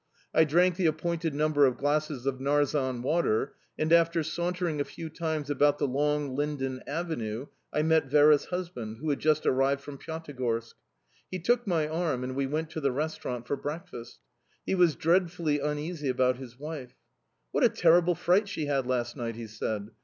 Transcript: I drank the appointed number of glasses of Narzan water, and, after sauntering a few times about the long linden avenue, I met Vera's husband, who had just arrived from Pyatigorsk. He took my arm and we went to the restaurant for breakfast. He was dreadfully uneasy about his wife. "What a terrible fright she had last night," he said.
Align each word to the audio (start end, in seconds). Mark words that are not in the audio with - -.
I 0.33 0.45
drank 0.45 0.77
the 0.77 0.87
appointed 0.87 1.35
number 1.35 1.67
of 1.67 1.77
glasses 1.77 2.25
of 2.25 2.39
Narzan 2.39 3.03
water, 3.03 3.53
and, 3.77 3.93
after 3.93 4.23
sauntering 4.23 4.81
a 4.81 4.83
few 4.83 5.11
times 5.11 5.51
about 5.51 5.77
the 5.77 5.85
long 5.87 6.35
linden 6.35 6.81
avenue, 6.87 7.45
I 7.71 7.83
met 7.83 8.07
Vera's 8.07 8.45
husband, 8.45 8.97
who 8.97 9.11
had 9.11 9.19
just 9.19 9.45
arrived 9.45 9.81
from 9.81 9.99
Pyatigorsk. 9.99 10.73
He 11.29 11.37
took 11.37 11.67
my 11.67 11.87
arm 11.87 12.23
and 12.23 12.35
we 12.35 12.47
went 12.47 12.71
to 12.71 12.81
the 12.81 12.91
restaurant 12.91 13.45
for 13.45 13.55
breakfast. 13.55 14.17
He 14.65 14.73
was 14.73 14.95
dreadfully 14.95 15.59
uneasy 15.59 16.09
about 16.09 16.37
his 16.37 16.57
wife. 16.59 16.95
"What 17.51 17.63
a 17.63 17.69
terrible 17.69 18.15
fright 18.15 18.47
she 18.49 18.65
had 18.65 18.87
last 18.87 19.15
night," 19.15 19.35
he 19.35 19.45
said. 19.45 19.91